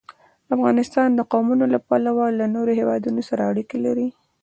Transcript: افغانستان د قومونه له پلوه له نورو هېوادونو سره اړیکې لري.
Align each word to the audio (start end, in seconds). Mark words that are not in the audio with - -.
افغانستان 0.55 1.09
د 1.13 1.19
قومونه 1.31 1.65
له 1.73 1.79
پلوه 1.87 2.25
له 2.39 2.45
نورو 2.55 2.71
هېوادونو 2.79 3.21
سره 3.29 3.41
اړیکې 3.51 3.77
لري. 3.85 4.07